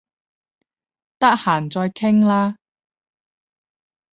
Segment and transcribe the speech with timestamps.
[1.19, 2.57] 得閒再傾啦